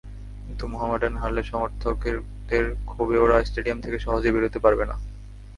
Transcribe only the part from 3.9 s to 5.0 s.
সহজে বেরোতে পারবে না।